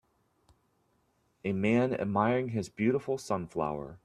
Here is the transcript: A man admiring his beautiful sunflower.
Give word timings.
A 1.45 1.53
man 1.53 1.93
admiring 1.93 2.49
his 2.49 2.69
beautiful 2.69 3.19
sunflower. 3.19 3.99